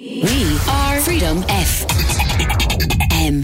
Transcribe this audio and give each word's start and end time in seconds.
We 0.00 0.56
are 0.66 0.98
Freedom 1.02 1.42
FM. 1.42 1.84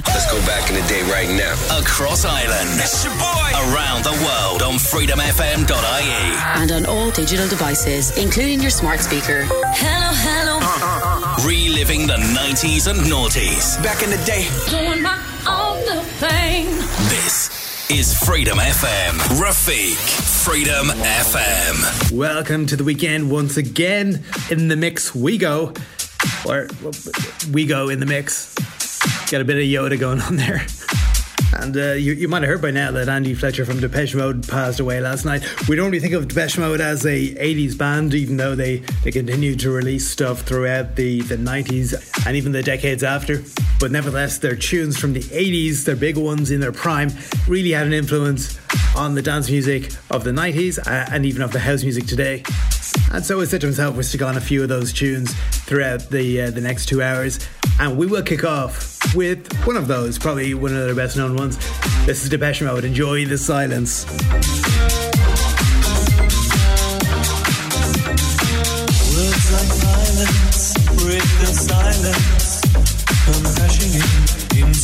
Let's 0.07 0.33
go 0.33 0.41
back 0.47 0.71
in 0.71 0.75
the 0.81 0.87
day 0.89 1.03
right 1.03 1.29
now. 1.29 1.53
Across 1.79 2.25
Ireland. 2.25 2.71
It's 2.81 3.05
your 3.05 3.13
boy. 3.19 3.51
Around 3.75 4.05
the 4.05 4.13
world 4.25 4.63
on 4.63 4.77
freedomfm.ie. 4.79 6.63
And 6.63 6.73
on 6.73 6.87
all 6.87 7.11
digital 7.11 7.47
devices, 7.47 8.17
including 8.17 8.63
your 8.63 8.71
smart 8.71 9.01
speaker. 9.01 9.45
Hello, 9.45 10.13
hello. 10.15 10.57
Uh, 10.63 10.79
uh, 10.81 11.37
uh, 11.43 11.47
Reliving 11.47 12.07
the 12.07 12.17
90s 12.17 12.87
and 12.91 13.01
noughties. 13.01 13.77
Back 13.83 14.03
in 14.03 14.09
the 14.09 14.17
day. 14.25 14.49
Doing 14.71 15.03
my 15.03 15.21
own 15.47 15.85
thing. 16.15 16.69
This 17.11 17.91
is 17.91 18.15
Freedom 18.19 18.57
FM. 18.57 19.19
Rafiq, 19.39 19.95
Freedom 20.43 20.87
FM. 20.87 22.13
Welcome 22.13 22.65
to 22.69 22.77
the 22.77 22.85
weekend 22.85 23.31
once 23.31 23.59
again. 23.59 24.25
In 24.51 24.69
the 24.69 24.77
mix 24.77 25.15
we 25.15 25.37
go 25.37 25.75
or 26.49 26.69
we 27.53 27.67
go 27.67 27.89
in 27.89 28.01
the 28.01 28.07
mix. 28.07 28.55
Got 29.31 29.41
a 29.41 29.45
bit 29.45 29.57
of 29.57 29.63
Yoda 29.63 29.99
going 29.99 30.21
on 30.21 30.37
there. 30.37 30.67
And 31.53 31.77
uh, 31.77 31.93
you, 31.93 32.13
you 32.13 32.29
might 32.29 32.43
have 32.43 32.51
heard 32.51 32.63
by 32.63 32.71
now 32.71 32.91
that 32.91 33.09
Andy 33.09 33.35
Fletcher 33.35 33.65
from 33.65 33.81
Depeche 33.81 34.15
Mode 34.15 34.47
passed 34.47 34.81
away 34.81 35.01
last 35.01 35.25
night. 35.25 35.43
We'd 35.69 35.79
only 35.79 36.01
think 36.01 36.13
of 36.13 36.29
Depeche 36.29 36.59
Mode 36.59 36.81
as 36.81 37.05
a 37.07 37.35
80s 37.35 37.79
band, 37.79 38.15
even 38.15 38.37
though 38.37 38.55
they, 38.55 38.79
they 39.05 39.11
continued 39.11 39.61
to 39.61 39.71
release 39.71 40.09
stuff 40.09 40.43
throughout 40.43 40.97
the, 40.97 41.23
the 41.23 41.37
90s 41.37 42.27
and 42.27 42.37
even 42.37 42.53
the 42.53 42.63
decades 42.63 43.03
after. 43.03 43.43
But 43.81 43.91
nevertheless, 43.91 44.39
their 44.39 44.57
tunes 44.57 44.99
from 44.99 45.13
the 45.13 45.21
80s, 45.21 45.85
their 45.85 45.97
big 45.97 46.17
ones 46.17 46.51
in 46.51 46.61
their 46.61 46.73
prime, 46.73 47.11
really 47.49 47.71
had 47.71 47.87
an 47.87 47.93
influence 47.93 48.59
on 48.97 49.15
the 49.15 49.23
dance 49.23 49.51
music 49.51 49.93
of 50.11 50.25
the 50.25 50.33
90s 50.33 50.79
uh, 50.87 51.09
and 51.11 51.25
even 51.25 51.43
of 51.43 51.53
the 51.53 51.61
house 51.61 51.83
music 51.83 52.07
today. 52.07 52.43
And 53.13 53.25
so 53.25 53.41
he 53.41 53.47
said 53.47 53.61
to 53.63 53.67
himself, 53.67 53.97
we 53.97 54.03
stick 54.03 54.23
on 54.23 54.37
a 54.37 54.41
few 54.41 54.63
of 54.63 54.69
those 54.69 54.93
tunes 54.93 55.33
throughout 55.35 56.11
the 56.11 56.43
uh, 56.43 56.51
the 56.51 56.61
next 56.61 56.87
two 56.87 57.03
hours, 57.03 57.39
and 57.81 57.97
we 57.97 58.07
will 58.07 58.23
kick 58.23 58.45
off 58.45 59.15
with 59.15 59.53
one 59.67 59.77
of 59.77 59.87
those, 59.87 60.19
probably 60.19 60.55
one 60.55 60.75
of 60.75 60.85
their 60.85 60.95
best 60.95 61.17
known 61.17 61.37
ones. 61.37 61.57
This 62.05 62.23
is 62.25 62.29
Depeche 62.31 62.63
Mode. 62.63 62.85
Enjoy 62.85 63.25
the 63.25 63.39
silence. 63.39 64.05
Words 69.17 69.53
like 69.53 69.73
violence, 69.81 70.75
break 71.03 71.23
the 71.41 71.47
silence, 71.47 72.61
come 73.25 73.55
crashing 73.55 73.95
in. 74.01 74.26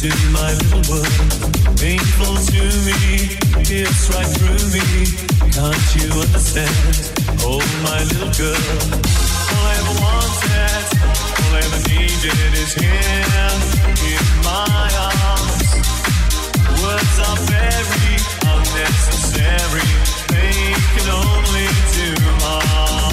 In 0.01 0.33
my 0.33 0.53
little 0.55 0.83
world, 0.91 1.79
painful 1.79 2.35
to 2.35 2.63
me. 2.83 3.39
Right 4.11 4.27
through 4.27 4.65
me. 4.75 4.83
Can't 5.53 5.89
you 5.95 6.11
understand? 6.11 7.13
Oh, 7.47 7.63
my 7.85 8.03
little 8.11 8.33
girl. 8.35 8.79
All 9.53 9.63
I 9.63 9.75
ever 9.79 9.95
wanted, 10.03 10.85
all 11.39 11.55
I 11.55 11.61
ever 11.63 11.81
needed 11.89 12.53
is 12.59 12.75
here 12.75 13.53
in 14.11 14.27
my 14.43 14.91
arms. 15.07 15.71
Words 16.83 17.17
are 17.23 17.39
very 17.47 18.17
unnecessary. 18.43 19.87
They 20.35 20.75
can 20.95 21.09
only 21.15 21.69
do 21.95 22.09
harm. 22.43 23.12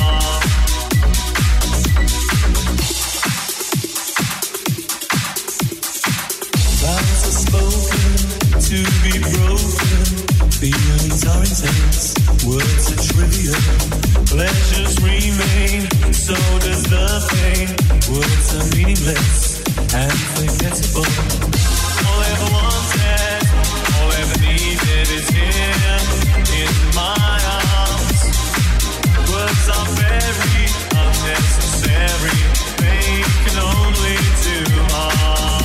sentence, 11.60 12.16
words 12.48 12.86
are 12.88 13.02
trivial. 13.12 13.60
Pleasures 14.32 14.96
remain, 15.04 15.90
so 16.14 16.36
does 16.64 16.84
the 16.88 17.06
pain. 17.36 17.68
Words 18.16 18.48
are 18.56 18.68
meaningless 18.76 19.60
and 19.94 20.16
forgettable. 20.36 21.10
All 22.08 22.20
I 22.24 22.28
ever 22.36 22.50
wanted, 22.56 23.44
all 23.92 24.08
I 24.08 24.18
ever 24.24 24.40
needed 24.40 25.08
is 25.20 25.28
here 25.36 26.00
in 26.64 26.72
my 26.96 27.38
arms. 27.60 28.22
Words 29.28 29.66
are 29.76 29.90
very 30.00 30.66
unnecessary, 31.04 32.40
they 32.80 33.20
can 33.44 33.58
only 33.60 34.16
do 34.48 34.58
harm. 34.96 35.59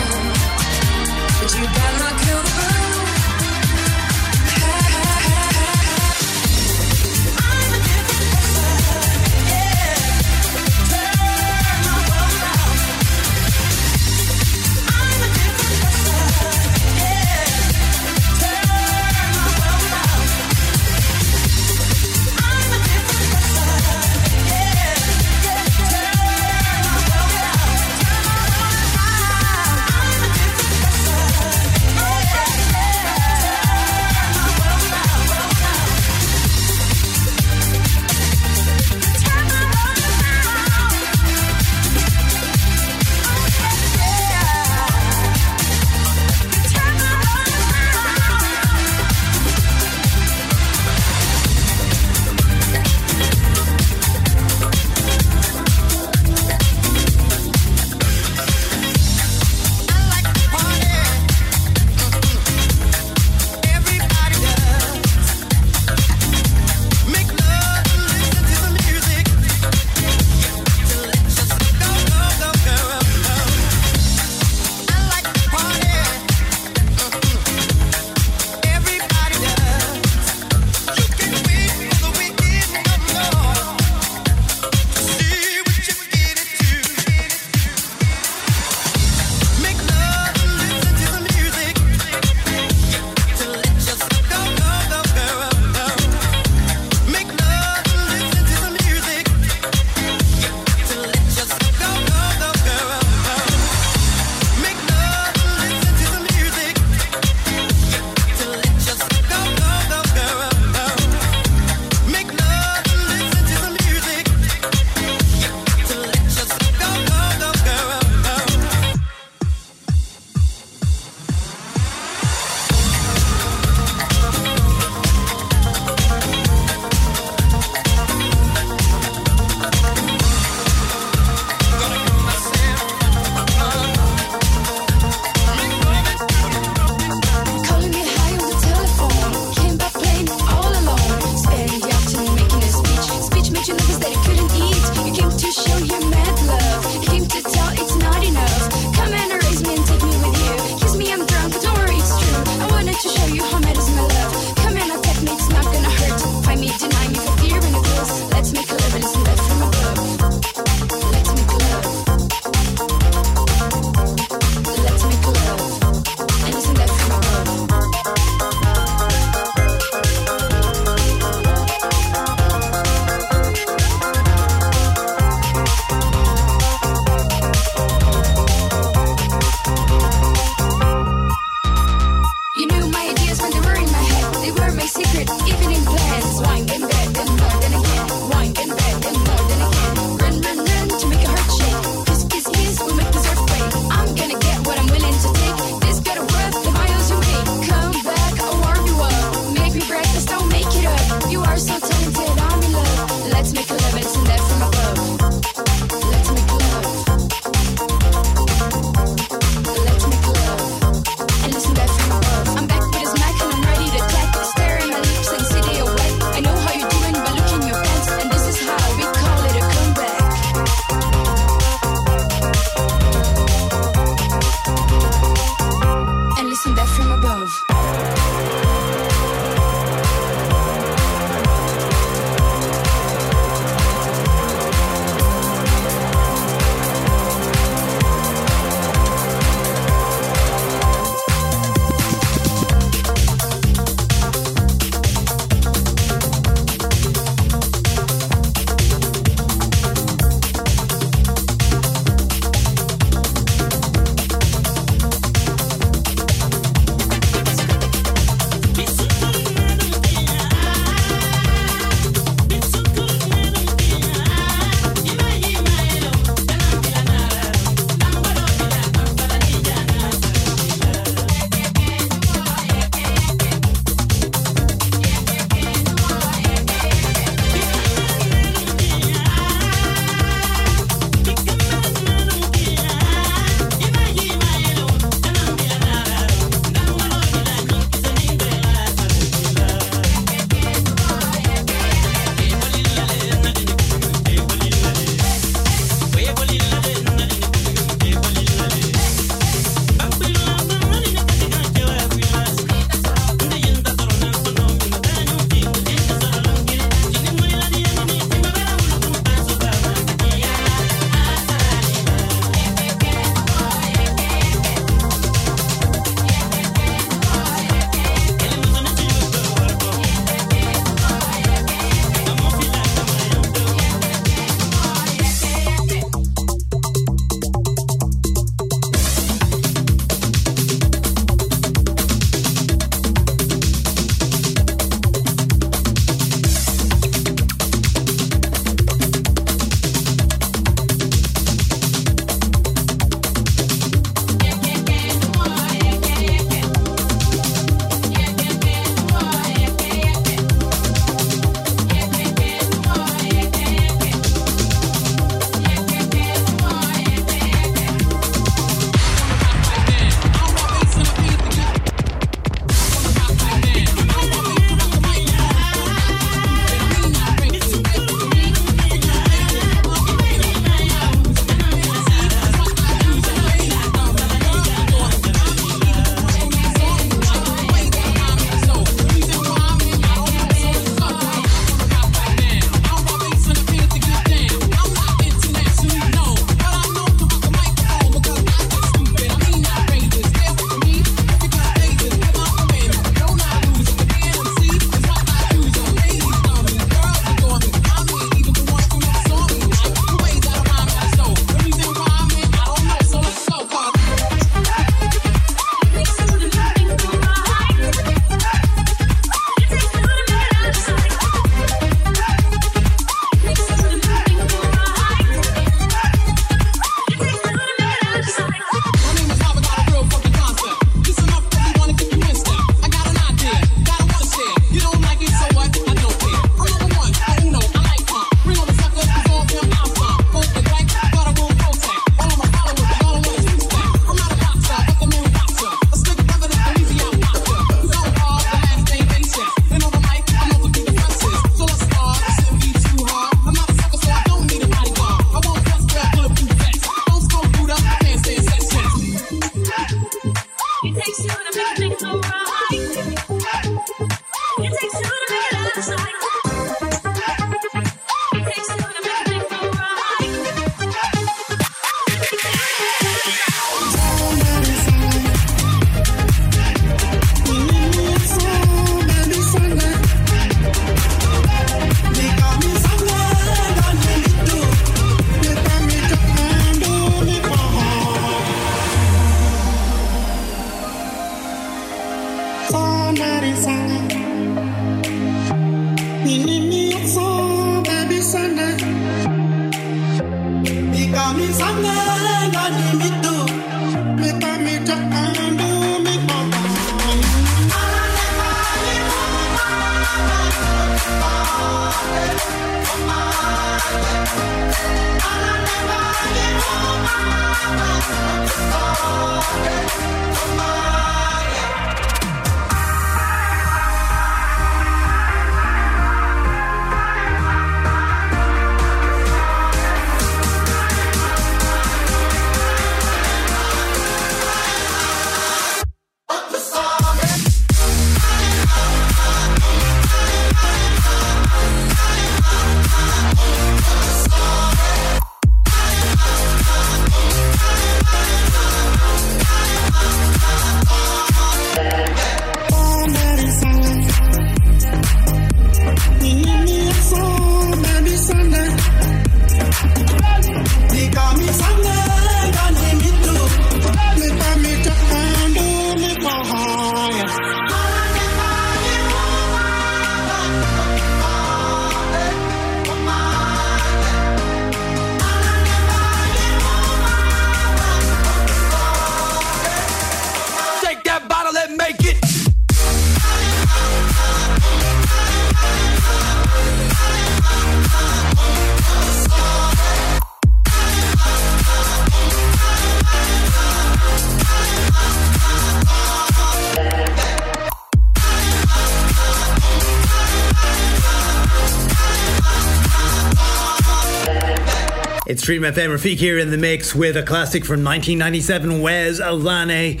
Stream 595.50 595.62
FM 595.62 595.88
Rafiq 595.88 596.16
here 596.16 596.38
in 596.38 596.52
the 596.52 596.56
mix 596.56 596.94
with 596.94 597.16
a 597.16 597.24
classic 597.24 597.64
from 597.64 597.82
1997, 597.82 598.80
Wes 598.80 599.18
Alane. 599.18 600.00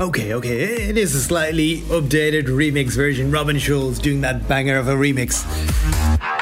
Okay, 0.00 0.34
okay, 0.34 0.88
it 0.88 0.96
is 0.96 1.16
a 1.16 1.20
slightly 1.20 1.78
updated 1.88 2.44
remix 2.44 2.90
version. 2.90 3.32
Robin 3.32 3.58
Schulz 3.58 3.98
doing 3.98 4.20
that 4.20 4.46
banger 4.46 4.76
of 4.76 4.86
a 4.86 4.94
remix. 4.94 5.44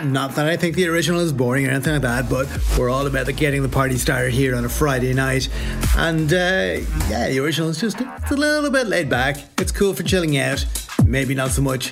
Not 0.05 0.35
that 0.35 0.47
I 0.47 0.59
think 0.59 0.77
the 0.77 0.87
original 0.89 1.21
is 1.21 1.33
boring 1.33 1.67
or 1.67 1.71
anything 1.71 1.95
like 1.95 2.03
that, 2.03 2.29
but 2.29 2.47
we're 2.79 2.91
all 2.91 3.07
about 3.07 3.25
the 3.25 3.33
getting 3.33 3.63
the 3.63 3.71
party 3.71 3.97
started 3.97 4.35
here 4.35 4.55
on 4.55 4.67
a 4.67 4.69
Friday 4.69 5.15
night. 5.15 5.49
And 5.97 6.31
uh, 6.31 6.83
yeah, 7.09 7.31
the 7.31 7.39
original 7.39 7.71
is 7.71 7.81
just 7.81 8.03
it's 8.03 8.31
a 8.33 8.37
little 8.37 8.71
bit 8.71 8.87
laid 8.87 9.09
back. 9.09 9.39
It's 9.57 9.73
cool 9.73 9.95
for 9.95 10.03
chilling 10.03 10.37
out. 10.37 10.63
Maybe 11.07 11.35
not 11.35 11.53
so 11.53 11.63
much 11.63 11.91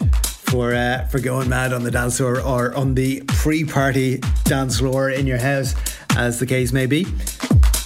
for 0.50 0.74
uh, 0.74 1.06
for 1.06 1.20
going 1.20 1.48
mad 1.48 1.72
on 1.72 1.84
the 1.84 1.90
dance 1.90 2.16
floor 2.16 2.40
or 2.40 2.74
on 2.74 2.94
the 2.94 3.22
pre-party 3.28 4.18
dance 4.44 4.80
floor 4.80 5.10
in 5.10 5.26
your 5.26 5.38
house, 5.38 5.74
as 6.16 6.40
the 6.40 6.46
case 6.46 6.72
may 6.72 6.86
be. 6.86 7.06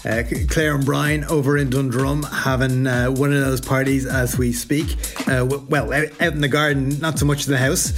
Uh, 0.07 0.23
Claire 0.49 0.75
and 0.75 0.85
Brian 0.85 1.25
over 1.25 1.57
in 1.57 1.71
Dundrum 1.71 2.23
having 2.23 2.87
uh, 2.87 3.09
one 3.11 3.33
of 3.33 3.41
those 3.41 3.61
parties 3.61 4.07
as 4.07 4.37
we 4.39 4.53
speak. 4.53 4.97
Uh, 5.29 5.47
well, 5.69 5.93
out, 5.93 6.09
out 6.21 6.33
in 6.33 6.41
the 6.41 6.49
garden, 6.49 6.99
not 7.01 7.19
so 7.19 7.27
much 7.27 7.47
in 7.47 7.53
the 7.53 7.59
house. 7.59 7.93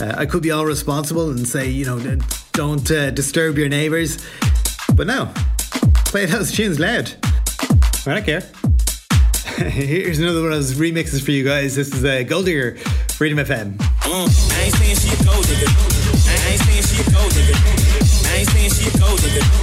Uh, 0.00 0.14
I 0.16 0.26
could 0.26 0.42
be 0.42 0.50
all 0.50 0.64
responsible 0.64 1.30
and 1.30 1.46
say, 1.46 1.68
you 1.68 1.84
know, 1.84 2.18
don't 2.52 2.90
uh, 2.90 3.10
disturb 3.10 3.58
your 3.58 3.68
neighbours. 3.68 4.24
But 4.94 5.06
no, 5.06 5.32
play 6.06 6.26
those 6.26 6.52
tunes 6.52 6.80
loud. 6.80 7.12
I 8.06 8.14
don't 8.14 8.24
care. 8.24 8.71
Here's 9.70 10.18
another 10.18 10.42
one 10.42 10.52
of 10.52 10.58
those 10.58 10.74
remixes 10.74 11.22
for 11.22 11.30
you 11.30 11.44
guys. 11.44 11.76
This 11.76 11.94
is 11.94 12.04
uh, 12.04 12.22
Gold 12.26 12.46
Digger, 12.46 12.76
Freedom 13.12 13.38
FM. 13.38 13.80
Uh, 13.80 13.84
I 14.06 14.62
ain't 14.64 14.74
saying 14.74 14.96
she 14.96 15.08
a 15.14 15.24
gold 15.24 15.46
digger. 15.46 15.66
I 15.68 16.50
ain't 16.50 16.60
saying 16.62 16.82
she 16.82 17.00
a 17.00 17.12
gold 17.12 17.32
digger. 17.32 17.58
I 18.28 18.36
ain't 18.38 18.48
saying 18.48 18.70
she 18.70 18.88
a 18.88 18.98
gold 18.98 19.20
digger. 19.20 19.61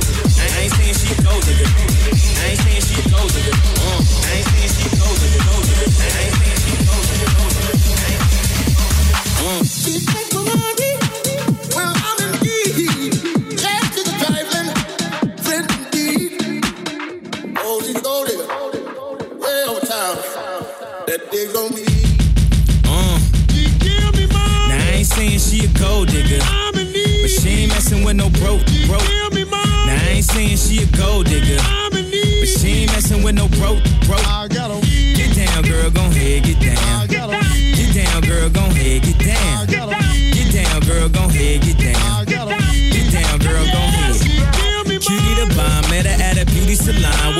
A 30.80 30.98
gold 30.98 31.26
digger, 31.26 31.58
but 31.92 32.06
she 32.48 32.84
ain't 32.84 32.92
messing 32.92 33.24
with 33.24 33.36
no 33.36 33.48
broke, 33.60 33.84
broke. 34.06 34.39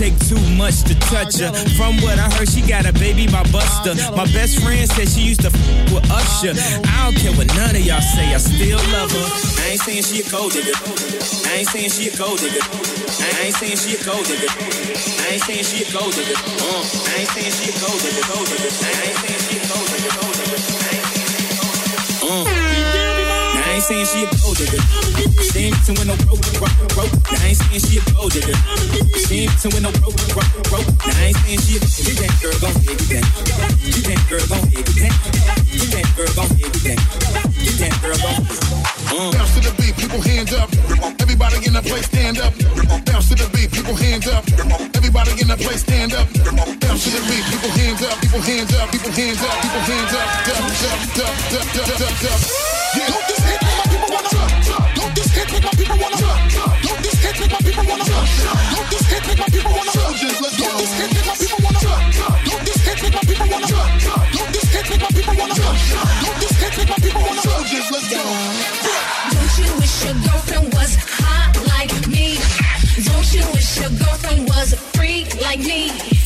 Take 0.00 0.16
too 0.32 0.40
much 0.56 0.80
to 0.88 0.96
touch 1.12 1.36
her. 1.44 1.52
From 1.76 2.00
what 2.00 2.16
I 2.16 2.24
heard, 2.32 2.48
she 2.48 2.64
got 2.64 2.88
a 2.88 2.92
baby 2.96 3.26
by 3.28 3.44
Busta. 3.52 3.92
My 4.16 4.24
best 4.32 4.56
friend 4.64 4.88
said 4.88 5.12
she 5.12 5.20
used 5.28 5.42
to 5.42 5.52
f- 5.52 5.92
with 5.92 6.08
Usher. 6.08 6.56
I 6.88 7.04
don't 7.04 7.20
care 7.20 7.36
what 7.36 7.52
none 7.52 7.76
of 7.76 7.84
y'all 7.84 8.00
say, 8.00 8.32
I 8.32 8.38
still 8.38 8.80
love 8.96 9.12
her. 9.12 9.28
I 9.60 9.76
ain't 9.76 9.80
saying 9.84 10.04
she 10.08 10.24
a 10.24 10.30
gold 10.32 10.56
digger. 10.56 10.72
I 10.72 11.60
ain't 11.60 11.68
saying 11.68 11.90
she 11.92 12.08
a 12.08 12.16
gold 12.16 12.40
digger. 12.40 12.64
I 12.64 13.44
ain't 13.44 13.56
saying 13.60 13.76
she 13.76 13.92
a 13.92 14.00
gold 14.00 14.24
digger. 14.24 14.48
I 14.48 15.36
ain't 15.36 15.42
saying 15.44 15.68
she 15.68 15.84
a 15.84 15.92
gold 15.92 16.16
digger. 16.16 16.32
Uh, 16.32 16.80
I 16.80 17.20
ain't 17.20 17.28
saying 17.36 17.52
she 17.60 17.68
a 17.68 17.76
gold 17.76 18.00
digger. 18.00 18.24
I 18.24 19.04
ain't 19.04 19.20
saying 19.20 19.42
she 19.52 19.60
a 19.60 19.68
gold 19.68 19.84
digger. 19.84 20.29
Ain't 23.80 24.04
saying 24.04 24.06
she 24.06 24.24
a 24.24 24.42
gold 24.42 24.56
digger. 24.56 24.82
She 25.40 25.58
ain't 25.58 25.72
messing 25.72 25.94
with 25.96 26.06
no 26.06 26.16
broke, 26.26 26.44
broke, 26.60 26.88
broke. 26.92 27.32
I 27.32 27.48
ain't 27.48 27.56
saying 27.56 27.80
she 27.80 27.96
a 27.96 28.02
gold 28.12 28.32
digger. 28.32 28.52
She 29.24 29.48
ain't 29.48 29.52
messing 29.52 29.72
with 29.72 29.82
no 29.82 29.90
broke, 29.92 30.16
broke, 30.36 30.52
broke. 30.68 30.88
I 31.06 31.32
ain't 31.32 31.36
saying 31.40 31.60
she 31.64 31.76
a 31.76 31.80
you 31.80 32.14
that 32.20 32.32
girl 32.42 32.56
gon' 32.60 32.76
hit 32.84 33.00
that. 33.08 33.24
You 33.80 34.02
that 34.04 34.20
girl 34.28 34.44
gon' 34.52 34.68
hit 34.68 34.84
that. 35.00 35.12
You 35.72 35.86
that 35.96 36.06
girl 36.16 36.28
gon' 36.36 36.50
hit 36.56 36.72
that. 36.84 36.98
That 37.80 38.02
girl 38.02 38.16
gon' 38.20 38.44
uh. 38.44 38.99
Mm. 39.10 39.32
Bounce 39.34 39.54
to 39.54 39.60
the 39.60 39.74
beat, 39.74 39.96
people 39.98 40.22
hands 40.22 40.54
up. 40.54 40.70
Everybody 41.18 41.66
in 41.66 41.74
the 41.74 41.82
place 41.82 42.06
stand 42.06 42.38
up. 42.38 42.54
Bounce 43.10 43.26
to 43.28 43.34
the 43.34 43.50
beat, 43.50 43.70
people 43.74 43.96
hands 43.98 44.28
up. 44.30 44.46
Everybody 44.94 45.34
in 45.42 45.48
the 45.50 45.58
place 45.58 45.82
stand 45.82 46.14
up. 46.14 46.30
Bounce 46.78 47.04
to 47.04 47.10
the 47.10 47.22
beat, 47.26 47.42
people 47.50 47.74
hands 47.74 48.02
up. 48.06 48.14
People 48.22 48.38
hands 48.38 48.70
up. 48.70 48.86
People 48.94 49.10
hands 49.10 49.42
up. 49.42 49.54
People 49.66 49.82
hands 49.82 50.14
up. 50.14 50.28
Dup, 50.46 50.62
dup, 50.78 50.98
dup, 51.18 51.34
dup, 51.50 51.66
dup, 51.74 51.90
dup, 51.98 52.14
dup. 52.22 52.38
Yeah. 52.90 53.06
Don't 53.10 53.26
this 53.26 53.42
hit 53.42 53.60
make 53.62 53.78
my 53.78 53.86
people 53.90 54.10
wanna 54.10 54.42
Don't 54.98 55.14
this 55.14 55.30
hit 55.30 55.48
make 55.52 55.62
my 55.62 55.70
people 55.78 55.98
wanna 55.98 56.16
Don't 56.82 57.02
this 57.02 57.18
hit 57.22 57.38
make 57.38 57.52
my 57.54 57.60
people 57.62 57.86
wanna 57.86 58.02
Don't 58.10 58.90
this 58.90 59.06
hit 59.06 59.26
make 59.26 59.38
my 59.38 59.46
people 59.46 59.70
wanna 59.70 59.94
Don't 59.94 60.74
this 60.78 60.92
hit 60.98 61.10
make 61.14 61.26
my 61.26 61.34
people 61.38 61.62
wanna 61.62 61.82
Don't 62.50 62.62
this 62.66 62.82
hit 62.82 62.98
make 62.98 63.14
my 63.14 63.22
people 63.30 63.46
wanna 63.46 63.66
Don't 64.34 64.50
this 64.50 64.70
hit 64.74 64.86
make 64.90 65.02
my 65.02 65.10
people 65.14 65.34
wanna 65.38 65.54
Don't 65.54 66.38
this 66.42 66.54
hit 66.58 66.74
make 66.78 66.88
my 66.90 66.98
people 66.98 67.22
wanna 67.22 67.42
Soldiers, 67.46 67.90
let's 67.94 68.10
go. 68.10 68.79
Your 73.80 73.90
girlfriend 73.90 74.48
was 74.48 74.72
a 74.74 74.76
freak 74.76 75.40
like 75.40 75.60
me? 75.60 76.19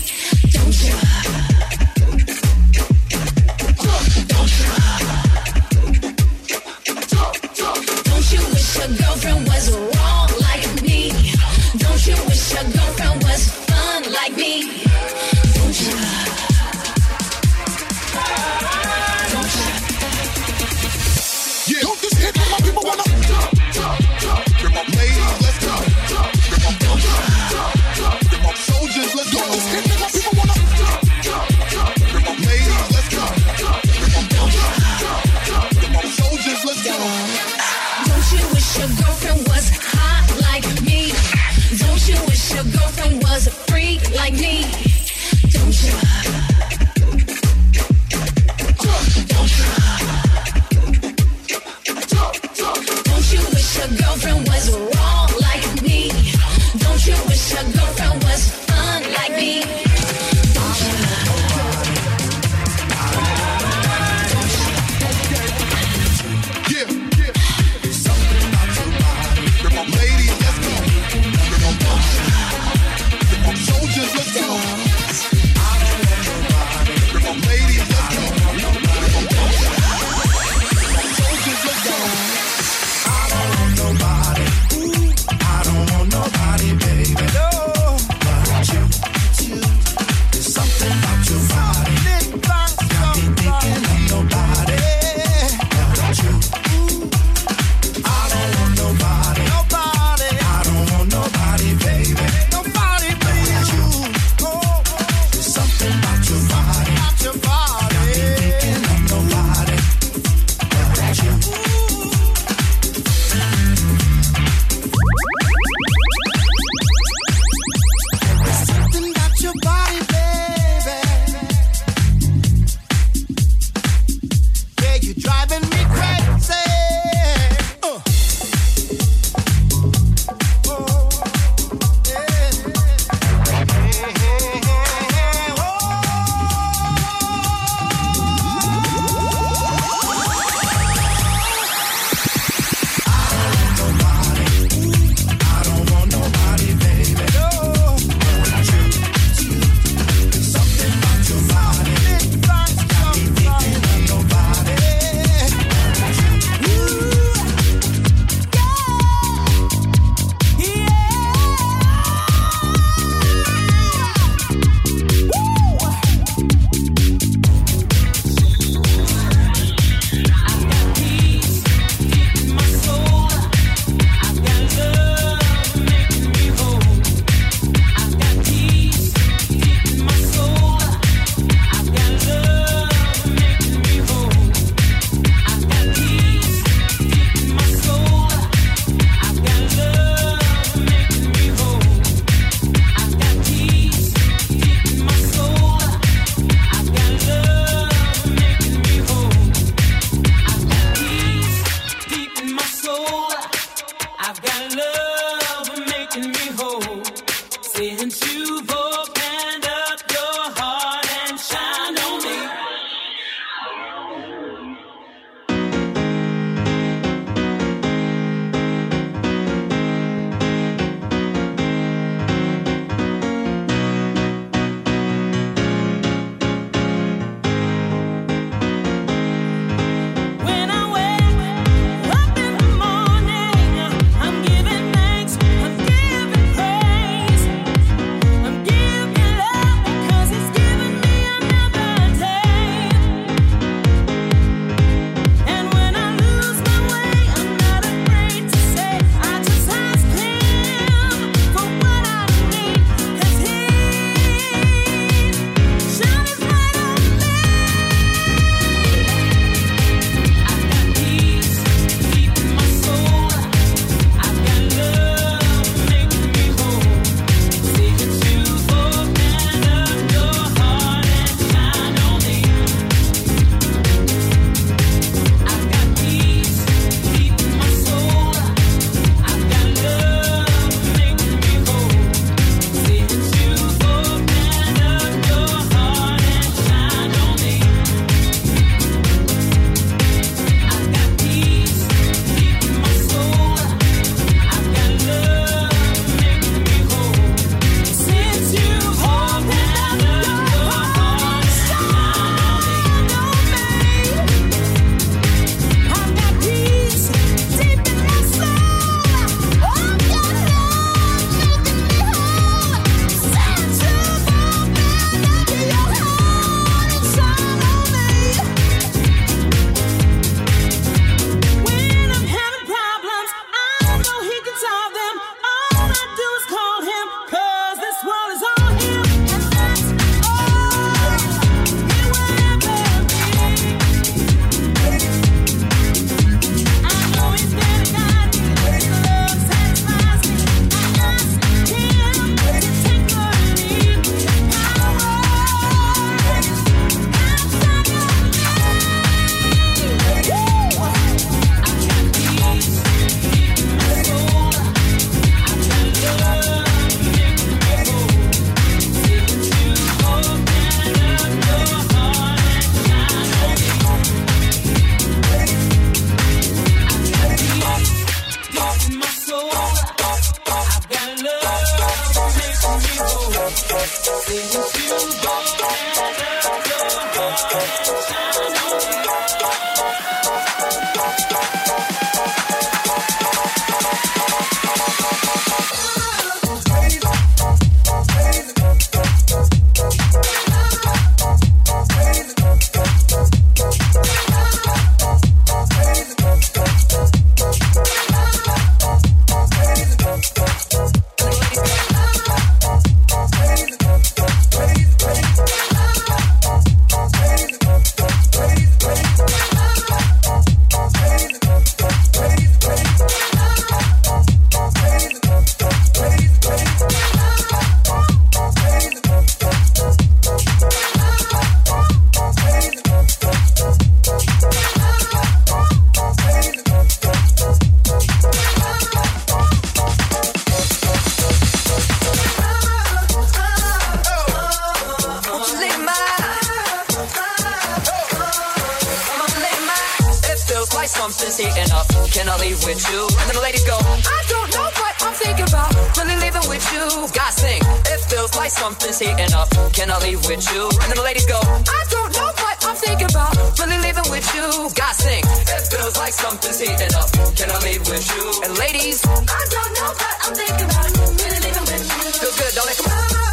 Like 448.44 448.52
something's 448.52 448.98
heating 448.98 449.32
up. 449.32 449.48
Can 449.72 449.90
I 449.90 449.98
leave 450.04 450.20
with 450.28 450.44
you? 450.52 450.68
And 450.68 450.88
then 450.92 450.96
the 451.00 451.02
ladies 451.02 451.24
go, 451.24 451.40
I 451.40 451.82
don't 451.88 452.12
know 452.12 452.28
what 452.44 452.56
I'm 452.68 452.76
thinking 452.76 453.08
about. 453.08 453.32
Really 453.58 453.78
leaving 453.80 454.08
with 454.12 454.28
you. 454.36 454.68
Guys 454.76 454.96
sing. 455.00 455.24
It 455.24 455.64
feels 455.72 455.96
like 455.96 456.12
something's 456.12 456.60
heating 456.60 456.94
up. 457.00 457.08
Can 457.40 457.48
I 457.50 457.58
leave 457.64 457.84
with 457.88 458.04
you? 458.14 458.24
And 458.44 458.52
ladies, 458.58 459.00
I 459.08 459.42
don't 459.54 459.72
know 459.80 459.90
what 459.96 460.16
I'm 460.24 460.34
thinking 460.36 460.68
about. 460.68 460.88
Really 461.24 461.40
leaving 461.40 461.66
with 461.72 461.84
you. 461.88 462.04
Feels 462.20 462.36
good, 462.36 462.52
don't 462.54 462.70
it? 462.70 462.76
Come 462.84 462.92
on. 462.92 463.23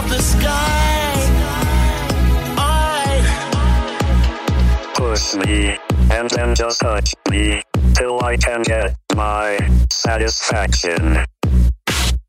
of 0.00 0.08
the 0.08 0.22
sky. 0.22 1.12
I 2.56 3.22
push 4.94 5.34
me 5.34 5.78
and 6.10 6.30
then 6.30 6.54
just 6.54 6.80
touch 6.80 7.14
me 7.28 7.62
till 7.94 8.22
I 8.24 8.36
can 8.36 8.62
get 8.62 8.96
my 9.14 9.58
satisfaction. 9.90 11.18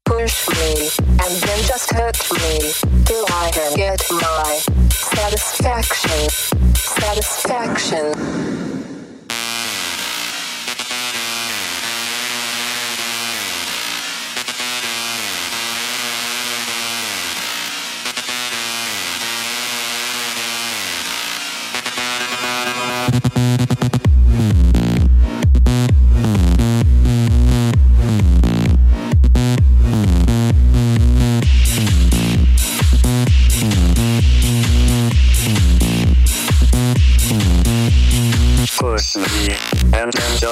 Push 0.05 0.49
me 0.49 0.89
and 1.23 1.33
then 1.43 1.59
just 1.71 1.89
touch 1.89 2.31
me 2.33 2.73
till 3.05 3.25
I 3.29 3.51
can 3.53 3.75
get 3.75 4.01
my 4.11 4.59
satisfaction. 4.89 6.29
Satisfaction. 6.75 8.70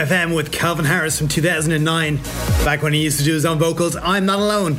FM 0.00 0.34
with 0.34 0.50
Calvin 0.50 0.84
Harris 0.84 1.18
from 1.18 1.28
2009, 1.28 2.16
back 2.64 2.82
when 2.82 2.92
he 2.92 3.02
used 3.02 3.18
to 3.18 3.24
do 3.24 3.34
his 3.34 3.44
own 3.44 3.58
vocals. 3.58 3.96
I'm 3.96 4.26
not 4.26 4.38
alone. 4.38 4.74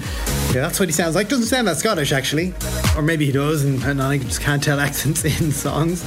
Yeah, 0.47 0.61
that's 0.61 0.79
what 0.79 0.89
he 0.89 0.93
sounds 0.93 1.15
like. 1.15 1.29
Doesn't 1.29 1.45
sound 1.45 1.67
that 1.67 1.77
Scottish, 1.77 2.11
actually. 2.11 2.53
Or 2.95 3.01
maybe 3.01 3.25
he 3.25 3.31
does, 3.31 3.63
and, 3.63 3.81
and 3.83 4.01
I 4.01 4.17
just 4.17 4.41
can't 4.41 4.63
tell 4.63 4.79
accents 4.87 5.23
in 5.23 5.51
songs. 5.51 6.03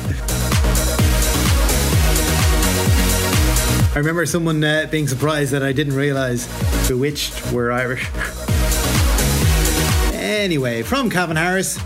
I 3.95 3.99
remember 3.99 4.27
someone 4.27 4.63
uh, 4.65 4.89
being 4.91 5.07
surprised 5.07 5.53
that 5.53 5.63
I 5.63 5.73
didn't 5.73 5.95
realise 5.95 6.47
B*Witched 6.89 7.53
were 7.53 7.71
Irish. 7.71 8.11
anyway, 10.15 10.83
from 10.83 11.11
Calvin 11.11 11.37
Harris 11.37 11.77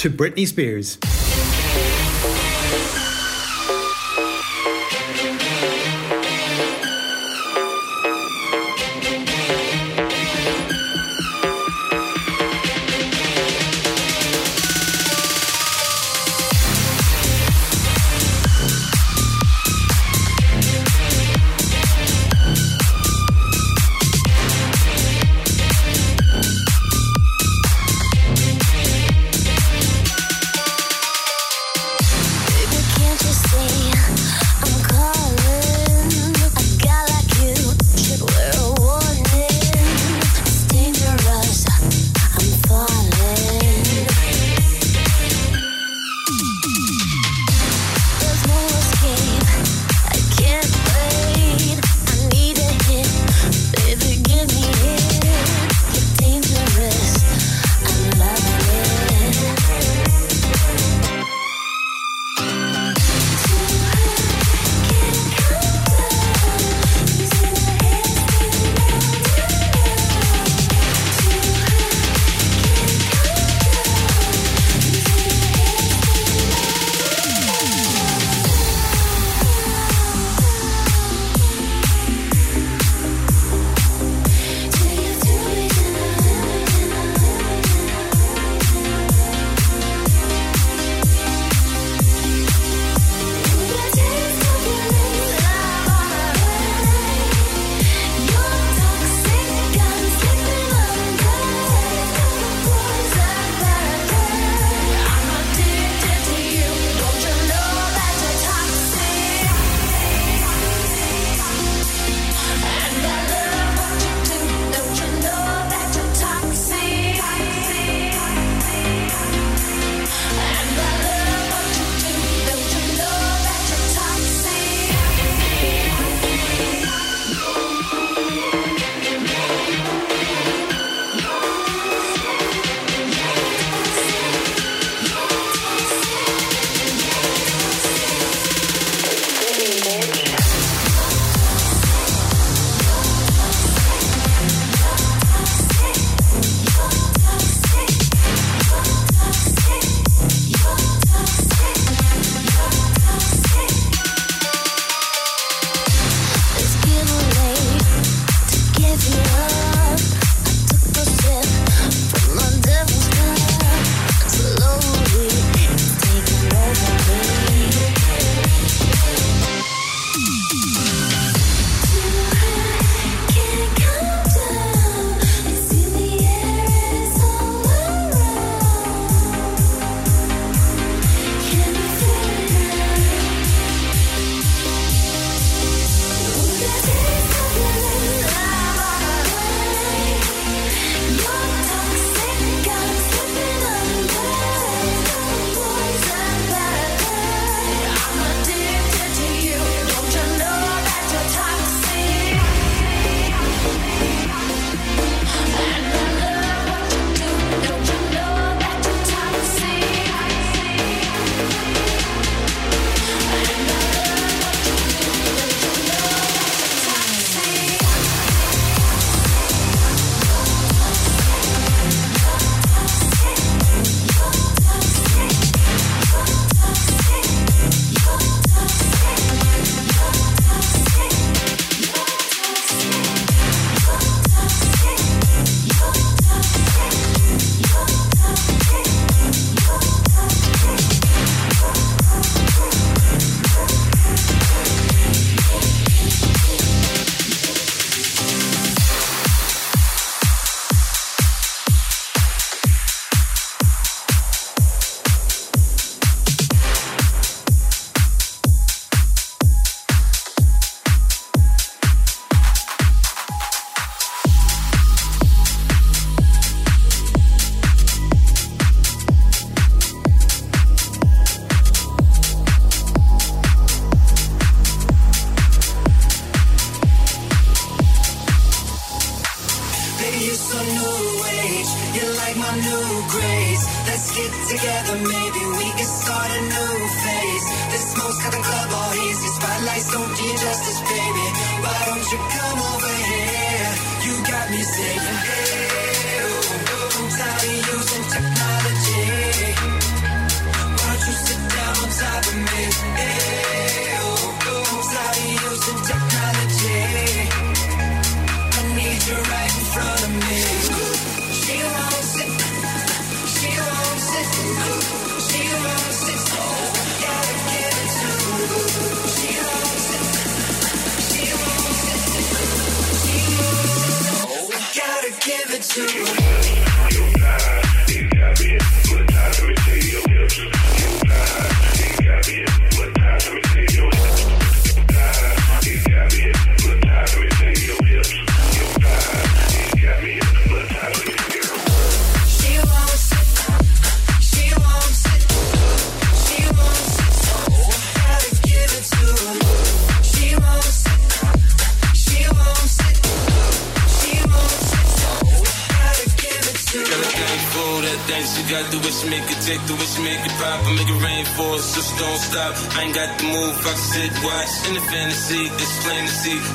to 0.00 0.10
Britney 0.10 0.46
Spears. 0.46 0.98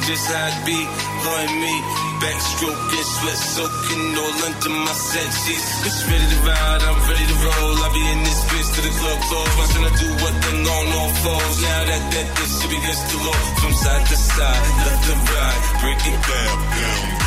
Just 0.03 0.27
how 0.27 0.51
it 0.51 0.65
be 0.65 0.75
and 0.75 1.55
me 1.63 1.73
backstroking 2.19 3.07
sweat 3.07 3.39
soaking 3.39 4.17
all 4.19 4.35
into 4.51 4.69
my 4.69 4.91
set 4.91 5.31
sheets 5.31 5.79
it's 5.87 6.03
ready 6.11 6.27
to 6.27 6.39
ride 6.43 6.81
I'm 6.83 6.99
ready 7.07 7.23
to 7.23 7.37
roll. 7.39 7.77
I 7.79 7.87
be 7.95 8.03
in 8.03 8.19
this 8.27 8.41
bitch 8.51 8.69
to 8.75 8.81
the 8.83 8.93
club 8.99 9.19
watching 9.57 9.83
her 9.87 9.95
do 9.95 10.09
what 10.19 10.35
then 10.43 10.59
on 10.67 10.87
all 10.99 11.11
fours 11.23 11.57
now 11.63 11.81
that 11.87 12.03
that 12.19 12.27
this 12.35 12.51
should 12.59 12.69
be 12.69 12.77
against 12.83 13.05
the 13.15 13.17
law 13.23 13.41
from 13.63 13.73
side 13.73 14.05
to 14.11 14.17
side 14.17 14.63
left 14.83 15.03
to 15.07 15.13
right 15.31 15.61
break 15.79 16.01
it 16.03 16.19
down 16.27 16.57
down 16.75 17.22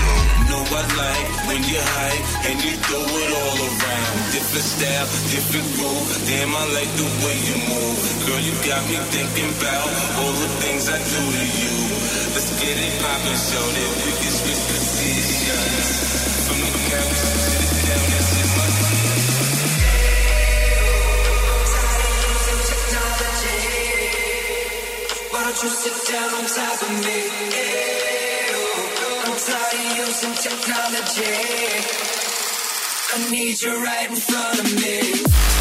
know 0.51 0.62
I 0.62 0.82
like 0.97 1.28
when 1.49 1.61
you 1.66 1.80
high 1.80 2.18
and 2.51 2.57
you 2.62 2.74
throw 2.86 3.03
it 3.03 3.30
all 3.40 3.59
around. 3.68 4.14
Different 4.32 4.66
style, 4.66 5.07
different 5.32 5.66
groove. 5.74 6.07
Damn, 6.26 6.53
I 6.55 6.64
like 6.74 6.92
the 6.94 7.09
way 7.22 7.36
you 7.49 7.57
move. 7.70 7.99
Girl, 8.26 8.42
you 8.42 8.55
got 8.66 8.82
me 8.90 8.97
thinking 9.11 9.51
about 9.59 9.88
all 10.22 10.34
the 10.34 10.51
things 10.62 10.88
I 10.88 10.99
do 10.99 11.22
to 11.22 11.44
you. 11.61 11.76
Let's 12.34 12.51
get 12.61 12.76
it 12.76 12.94
poppin', 13.03 13.38
show 13.38 13.66
that 13.76 13.90
we 14.05 14.11
can 14.20 14.32
switch 14.32 14.62
positions. 14.70 15.88
From 16.47 16.59
the 16.62 16.70
couch 16.90 17.16
to 17.16 17.59
the 17.62 17.78
down, 17.86 18.05
that's 18.12 18.32
in 18.36 18.49
my 18.57 18.66
Why 25.32 25.40
don't 25.44 25.62
you 25.62 25.68
sit 25.68 25.97
down 26.12 26.30
on 26.38 26.44
top 26.47 26.82
of 26.82 26.92
me? 27.05 27.18
Hey, 27.53 28.16
tired 29.47 29.97
using 29.97 30.34
technology. 30.34 31.22
I 33.14 33.30
need 33.30 33.62
you 33.62 33.82
right 33.84 34.11
in 34.11 34.16
front 34.16 34.59
of 34.59 34.74
me. 34.74 35.56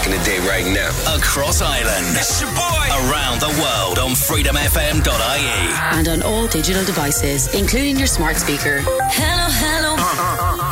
Back 0.00 0.12
in 0.12 0.18
the 0.18 0.24
day 0.24 0.38
right 0.48 0.66
now. 0.66 0.88
Across 1.16 1.60
Ireland. 1.62 2.06
It's 2.16 2.40
your 2.40 2.50
boy. 2.50 3.10
Around 3.10 3.40
the 3.40 3.48
world 3.60 3.98
on 3.98 4.12
freedomfm.ie. 4.12 5.98
And 5.98 6.08
on 6.08 6.22
all 6.22 6.46
digital 6.46 6.84
devices, 6.84 7.52
including 7.54 7.96
your 7.96 8.06
smart 8.06 8.36
speaker. 8.36 8.80
Hello, 8.80 9.48
hello. 9.50 9.96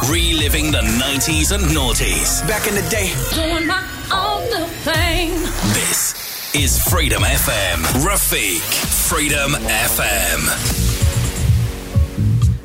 Reliving 0.13 0.71
the 0.71 0.81
90s 0.81 1.53
and 1.53 1.65
noughties. 1.65 2.47
Back 2.49 2.69
in 2.69 2.75
the 2.75 2.89
day. 2.89 3.13
Doing 3.35 3.67
my 3.67 3.85
own 4.13 4.49
little 4.51 4.69
thing. 4.85 5.31
This 5.75 6.55
is 6.55 6.83
Freedom 6.89 7.23
FM. 7.23 7.83
Rafiq. 8.05 8.63
Freedom 9.09 9.53
FM. 9.53 10.85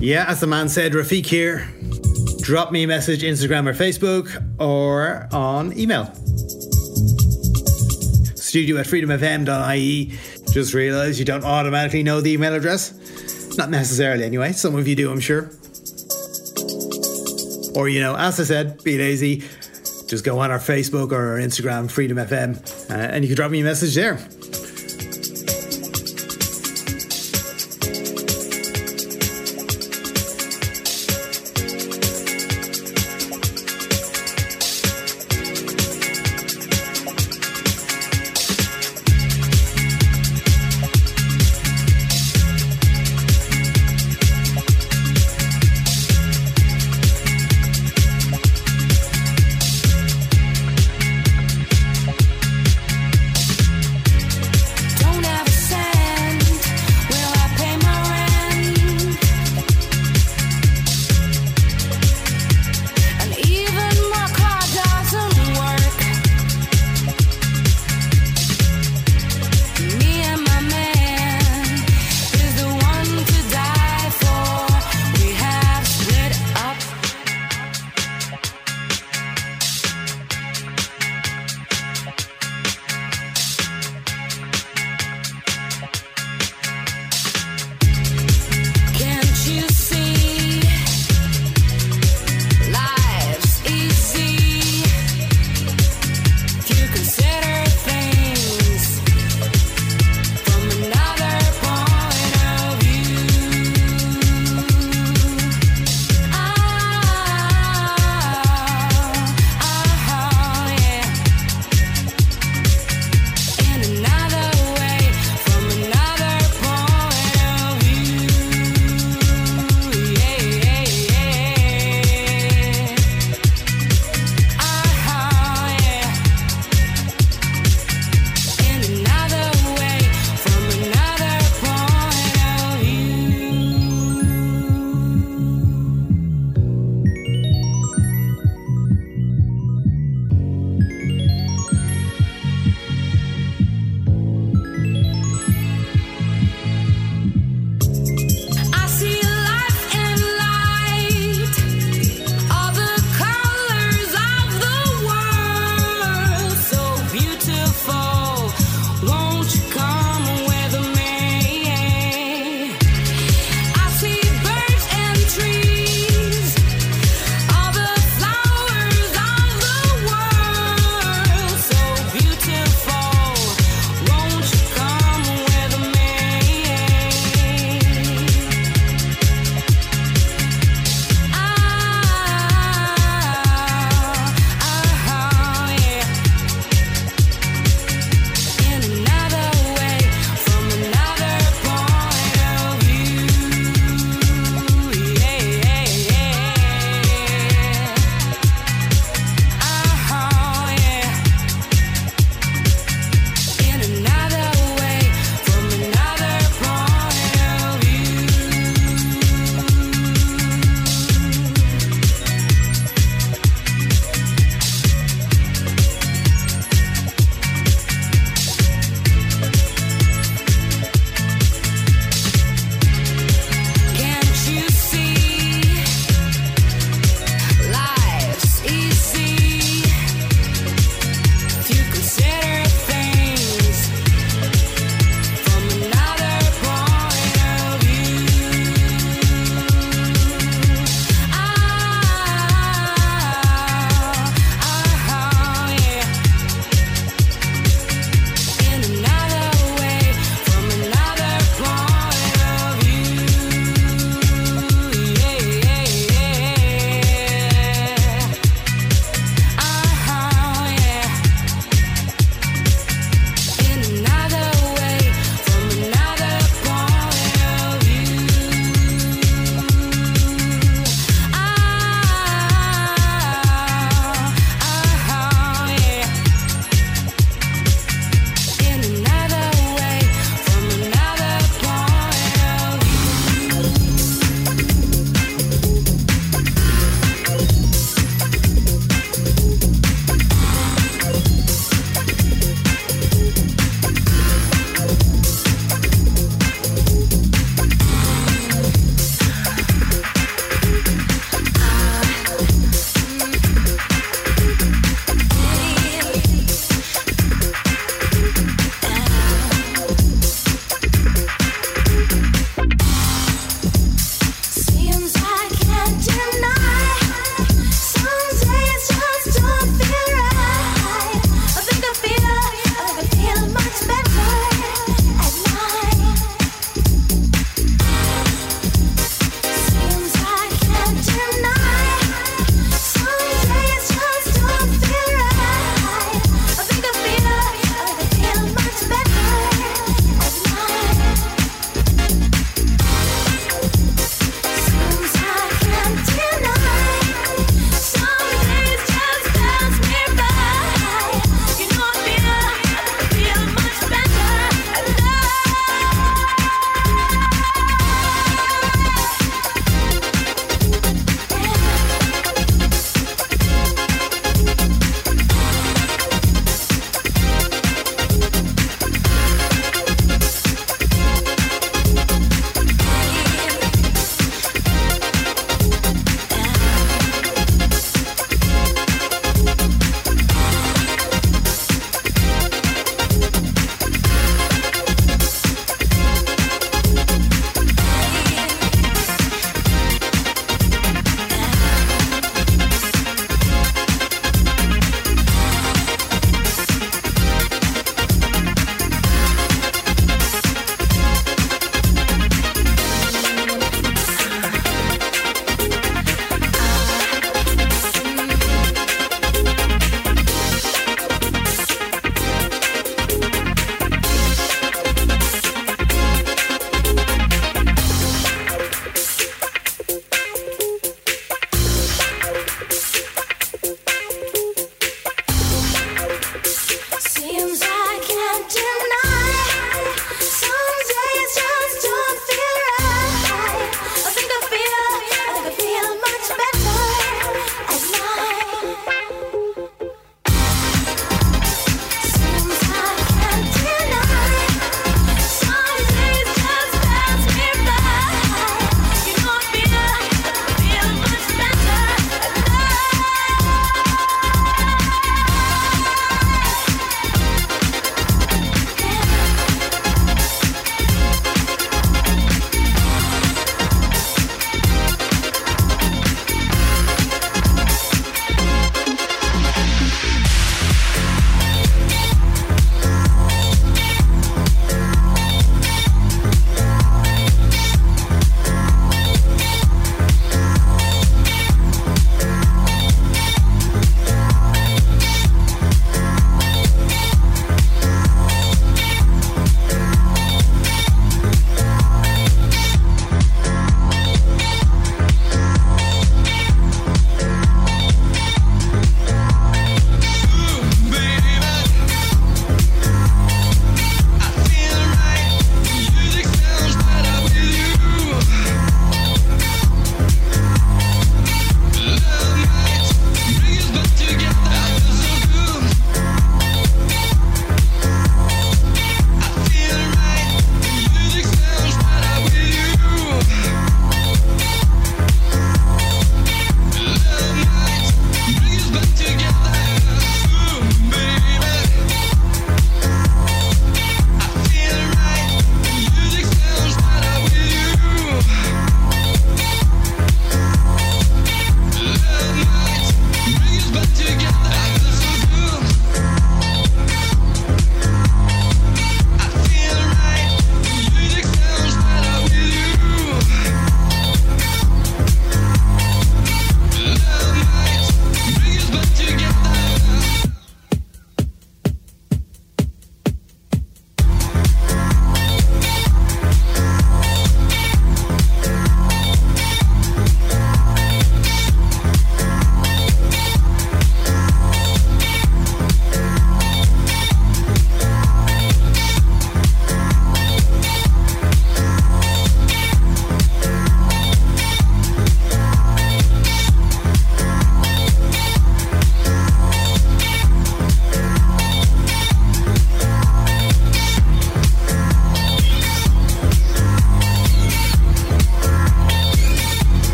Yeah, 0.00 0.24
as 0.28 0.40
the 0.40 0.46
man 0.46 0.68
said, 0.68 0.92
Rafiq 0.92 1.26
here. 1.26 1.68
Drop 2.40 2.70
me 2.70 2.84
a 2.84 2.86
message, 2.86 3.22
Instagram 3.22 3.66
or 3.68 3.74
Facebook, 3.74 4.30
or 4.60 5.26
on 5.32 5.76
email. 5.76 6.12
Studio 8.56 8.78
at 8.78 8.86
freedomfm.ie. 8.86 10.12
Just 10.50 10.72
realised 10.72 11.18
you 11.18 11.26
don't 11.26 11.44
automatically 11.44 12.02
know 12.02 12.22
the 12.22 12.32
email 12.32 12.54
address. 12.54 13.54
Not 13.58 13.68
necessarily, 13.68 14.24
anyway. 14.24 14.52
Some 14.52 14.74
of 14.76 14.88
you 14.88 14.96
do, 14.96 15.10
I'm 15.12 15.20
sure. 15.20 15.50
Or, 17.74 17.90
you 17.90 18.00
know, 18.00 18.16
as 18.16 18.40
I 18.40 18.44
said, 18.44 18.82
be 18.82 18.96
lazy. 18.96 19.42
Just 20.06 20.24
go 20.24 20.38
on 20.38 20.50
our 20.50 20.58
Facebook 20.58 21.12
or 21.12 21.32
our 21.32 21.38
Instagram, 21.38 21.90
Freedom 21.90 22.16
FM, 22.16 22.56
uh, 22.90 22.94
and 22.94 23.24
you 23.24 23.28
can 23.28 23.36
drop 23.36 23.50
me 23.50 23.60
a 23.60 23.64
message 23.64 23.94
there. 23.94 24.18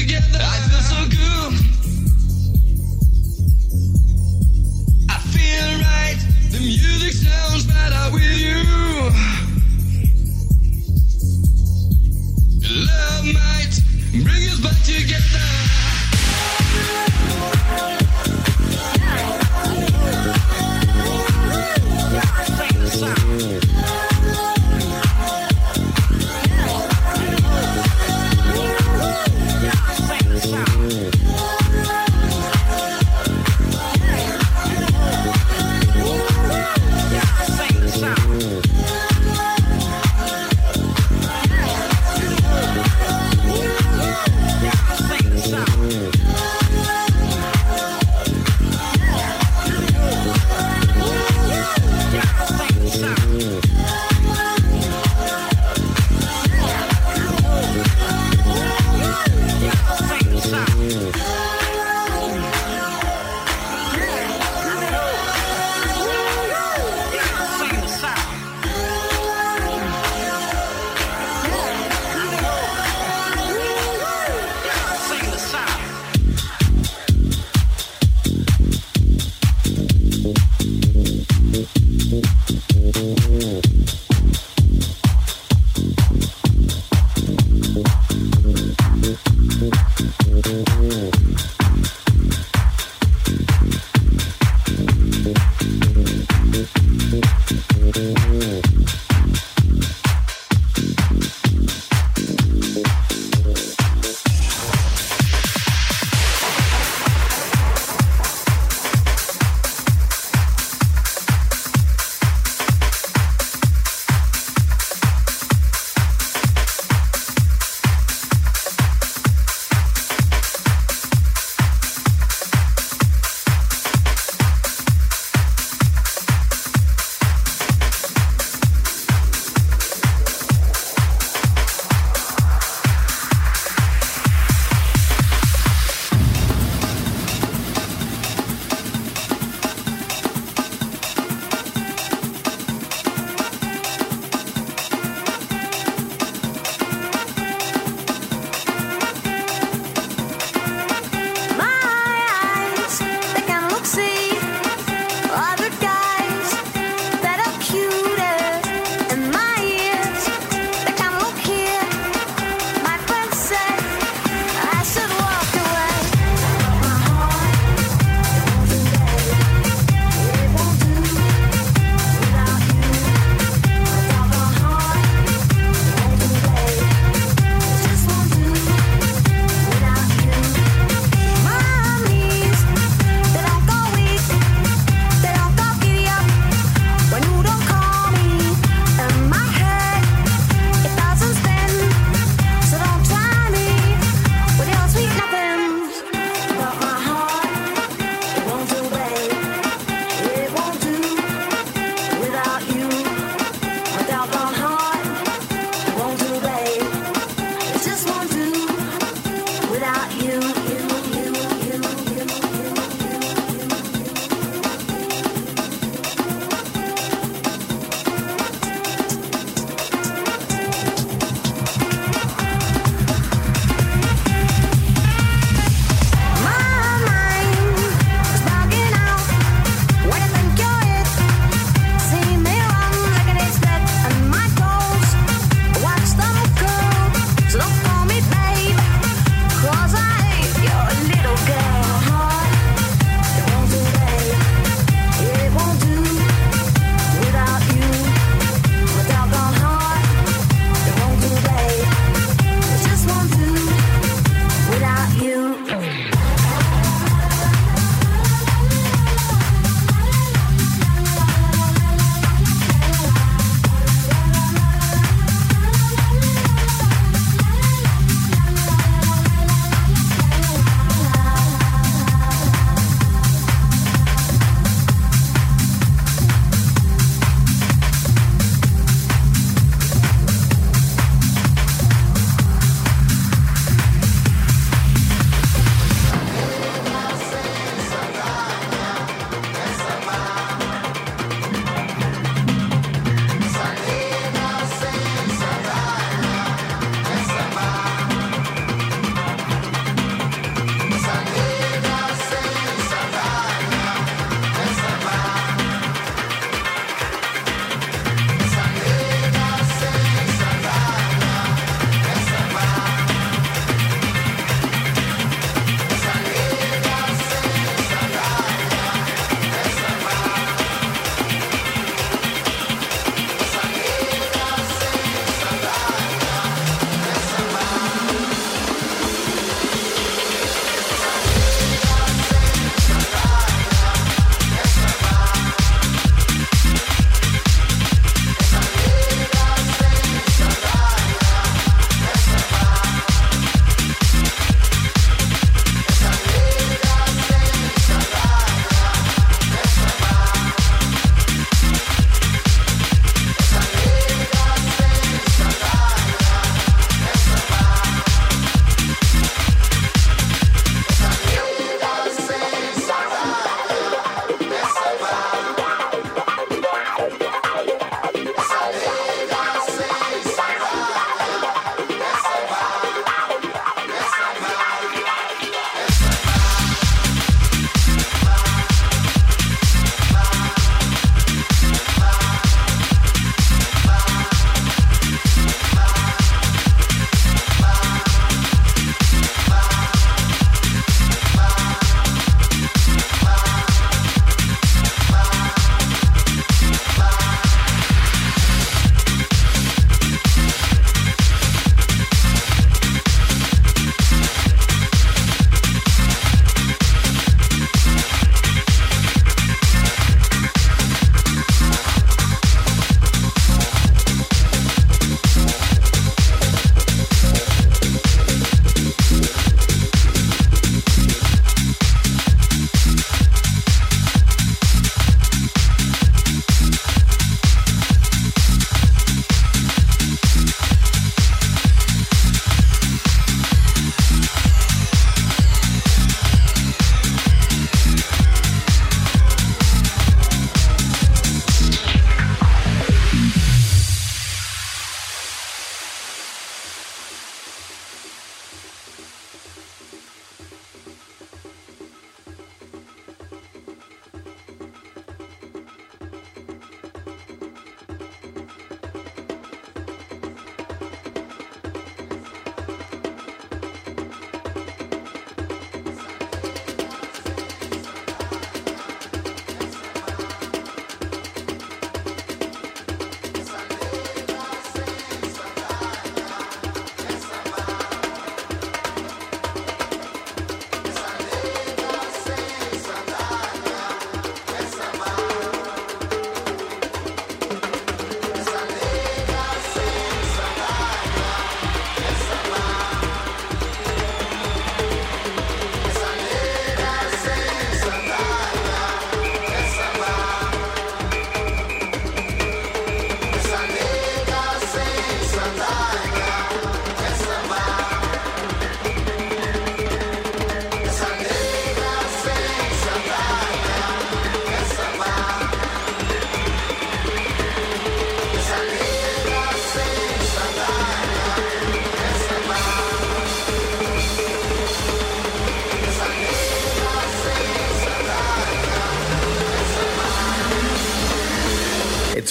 Together. 0.00 0.93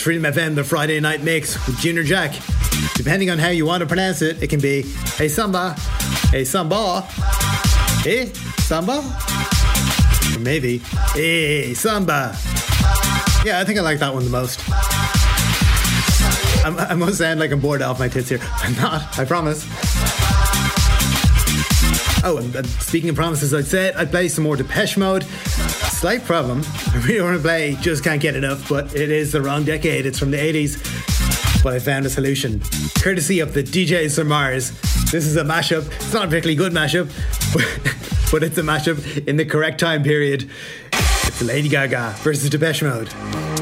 Freedom 0.03 0.23
FM, 0.23 0.55
the 0.55 0.65
Friday 0.65 0.99
night 0.99 1.23
mix 1.23 1.55
with 1.65 1.79
Junior 1.79 2.03
Jack. 2.03 2.35
Depending 2.95 3.29
on 3.29 3.39
how 3.39 3.47
you 3.47 3.65
want 3.65 3.79
to 3.79 3.87
pronounce 3.87 4.21
it, 4.21 4.43
it 4.43 4.49
can 4.49 4.59
be 4.59 4.81
Hey 5.15 5.29
Samba, 5.29 5.77
Hey 6.29 6.43
Samba, 6.43 7.07
Hey 8.03 8.25
Samba, 8.57 9.01
or 10.35 10.39
maybe 10.41 10.79
Hey 11.13 11.73
Samba. 11.73 12.35
Yeah, 13.45 13.61
I 13.61 13.63
think 13.63 13.79
I 13.79 13.81
like 13.81 13.99
that 13.99 14.13
one 14.13 14.25
the 14.25 14.29
most. 14.29 14.59
I'm, 16.65 16.77
I 16.77 16.95
must 16.95 17.19
sound 17.19 17.39
like 17.39 17.51
I'm 17.51 17.61
bored 17.61 17.81
off 17.81 17.97
my 17.97 18.09
tits 18.09 18.27
here. 18.27 18.39
I'm 18.57 18.75
not, 18.75 19.17
I 19.17 19.23
promise. 19.23 19.63
Oh, 22.25 22.37
and, 22.37 22.67
speaking 22.81 23.09
of 23.09 23.15
promises, 23.15 23.53
I 23.53 23.61
said 23.61 23.95
I'd 23.95 24.11
play 24.11 24.27
some 24.27 24.43
more 24.43 24.57
Depeche 24.57 24.97
Mode. 24.97 25.25
Slight 26.03 26.25
problem. 26.25 26.61
I 26.87 26.97
really 27.07 27.21
want 27.21 27.37
to 27.37 27.41
play 27.41 27.77
Just 27.79 28.03
Can't 28.03 28.21
Get 28.21 28.35
Enough, 28.35 28.67
but 28.67 28.93
it 28.93 29.09
is 29.09 29.31
the 29.31 29.41
wrong 29.41 29.63
decade. 29.63 30.05
It's 30.05 30.19
from 30.19 30.31
the 30.31 30.37
80s. 30.37 31.63
But 31.63 31.75
I 31.75 31.79
found 31.79 32.05
a 32.05 32.09
solution. 32.09 32.61
Courtesy 33.01 33.39
of 33.39 33.53
the 33.53 33.63
DJ 33.63 34.11
Sir 34.11 34.25
Mars. 34.25 34.71
This 35.11 35.25
is 35.25 35.37
a 35.37 35.45
mashup. 35.45 35.85
It's 35.85 36.13
not 36.13 36.25
a 36.25 36.27
particularly 36.27 36.55
good 36.55 36.73
mashup, 36.73 37.07
but, 37.53 37.95
but 38.33 38.43
it's 38.43 38.57
a 38.57 38.63
mashup 38.63 39.29
in 39.29 39.37
the 39.37 39.45
correct 39.45 39.79
time 39.79 40.03
period. 40.03 40.49
It's 40.91 41.41
Lady 41.41 41.69
Gaga 41.69 42.15
versus 42.17 42.49
Depeche 42.49 42.83
Mode. 42.83 43.52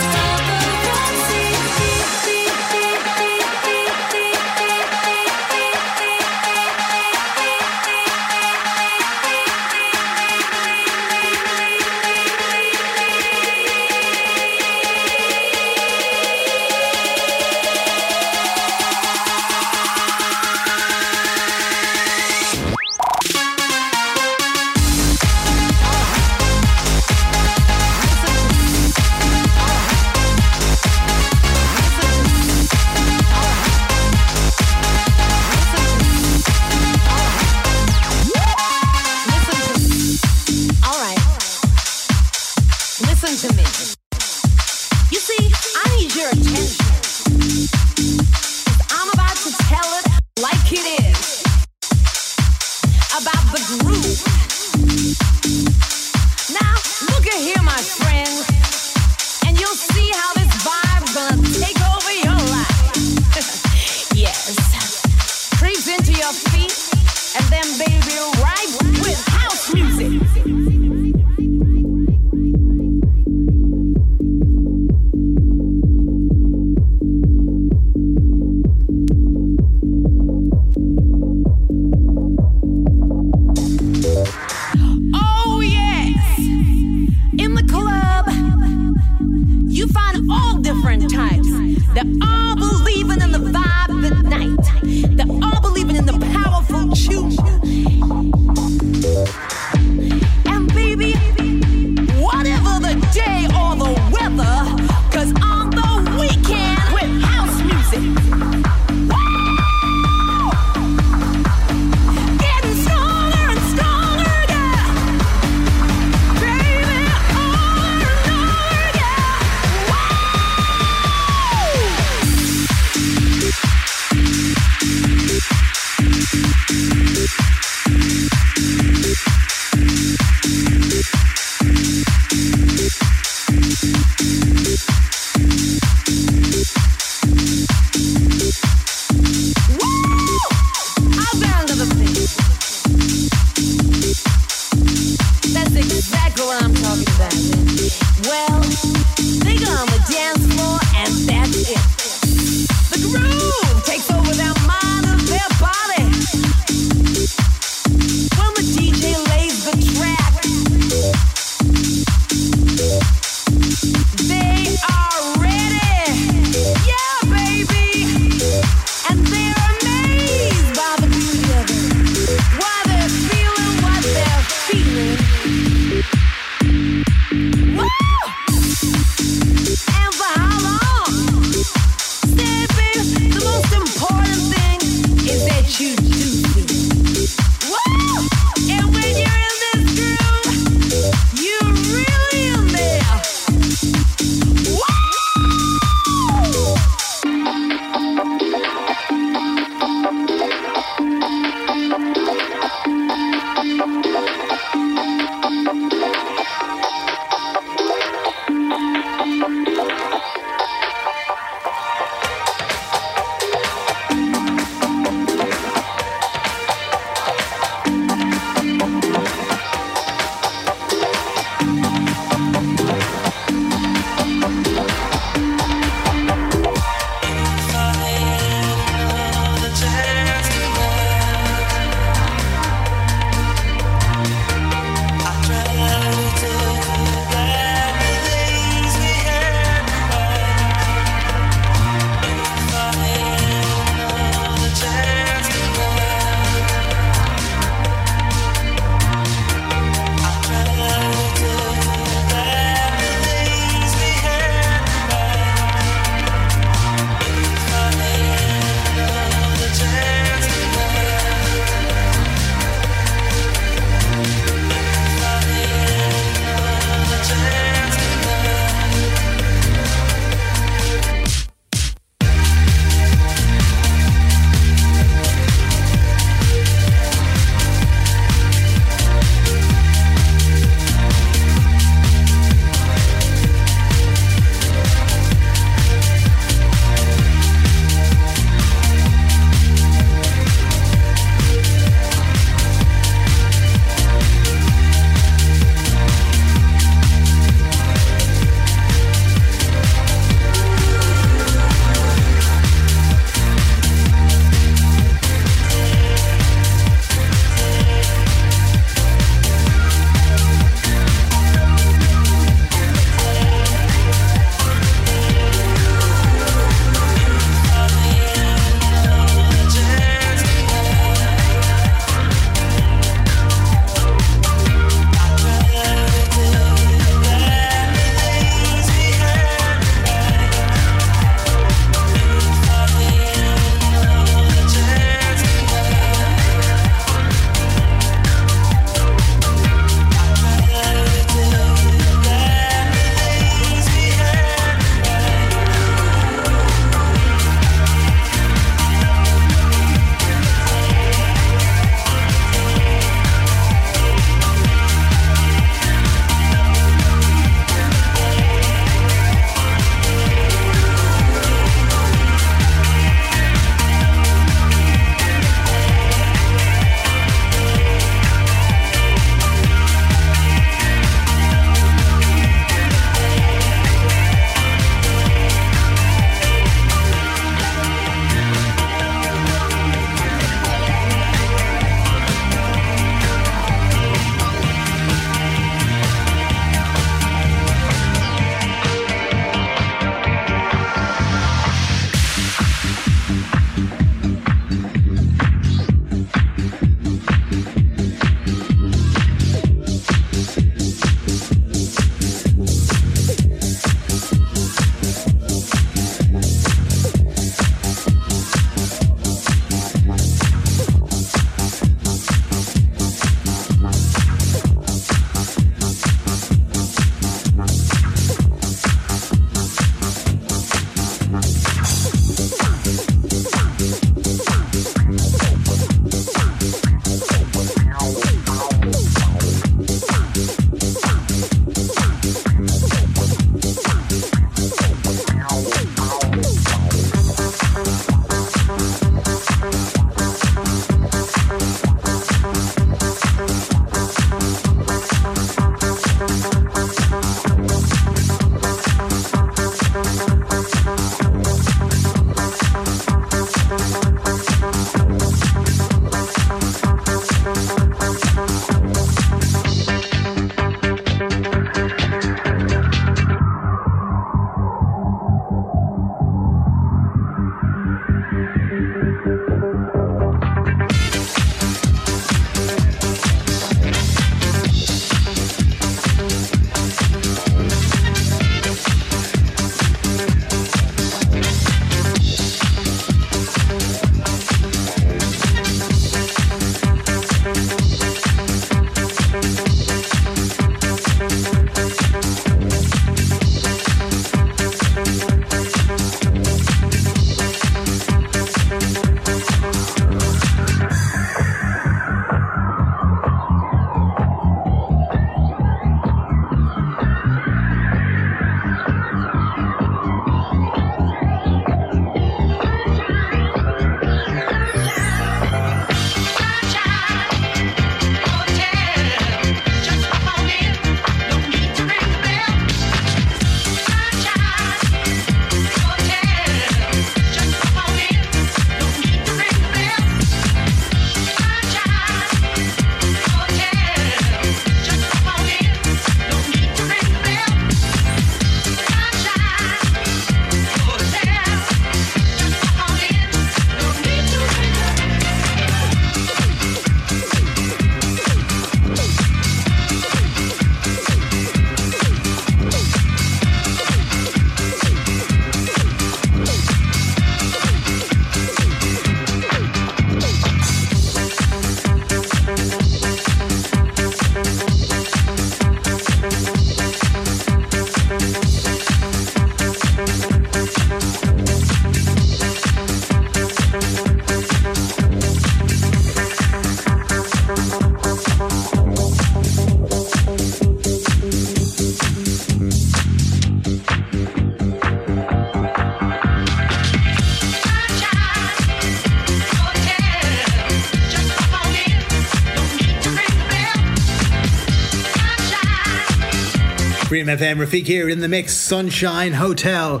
Freedom 597.26 597.44
FM, 597.44 597.66
Rafiq 597.66 597.86
here 597.86 598.08
in 598.08 598.20
the 598.20 598.28
mix, 598.28 598.54
Sunshine 598.54 599.32
Hotel. 599.32 600.00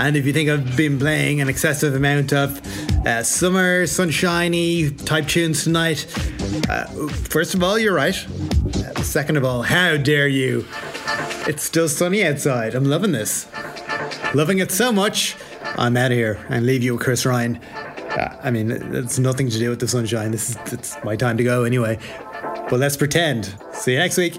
And 0.00 0.16
if 0.16 0.24
you 0.24 0.32
think 0.32 0.48
I've 0.48 0.74
been 0.74 0.98
playing 0.98 1.42
an 1.42 1.50
excessive 1.50 1.94
amount 1.94 2.32
of 2.32 2.62
uh, 3.06 3.22
summer, 3.22 3.86
sunshiny 3.86 4.90
type 4.90 5.28
tunes 5.28 5.64
tonight, 5.64 6.06
uh, 6.66 6.86
first 7.08 7.54
of 7.54 7.62
all, 7.62 7.78
you're 7.78 7.92
right. 7.92 8.16
Uh, 8.26 9.02
second 9.02 9.36
of 9.36 9.44
all, 9.44 9.60
how 9.60 9.98
dare 9.98 10.28
you? 10.28 10.64
It's 11.46 11.62
still 11.62 11.90
sunny 11.90 12.24
outside. 12.24 12.74
I'm 12.74 12.86
loving 12.86 13.12
this. 13.12 13.46
Loving 14.32 14.60
it 14.60 14.72
so 14.72 14.90
much, 14.90 15.36
I'm 15.76 15.94
out 15.98 16.10
of 16.10 16.16
here 16.16 16.42
and 16.48 16.64
leave 16.64 16.82
you 16.82 16.94
with 16.94 17.02
Chris 17.02 17.26
Ryan. 17.26 17.58
Uh, 17.58 18.40
I 18.42 18.50
mean, 18.50 18.70
it's 18.70 19.18
nothing 19.18 19.50
to 19.50 19.58
do 19.58 19.68
with 19.68 19.80
the 19.80 19.88
sunshine. 19.88 20.30
This 20.30 20.48
is 20.48 20.72
it's 20.72 20.96
my 21.04 21.16
time 21.16 21.36
to 21.36 21.44
go 21.44 21.64
anyway. 21.64 21.98
But 22.70 22.80
let's 22.80 22.96
pretend. 22.96 23.54
See 23.74 23.92
you 23.92 23.98
next 23.98 24.16
week. 24.16 24.38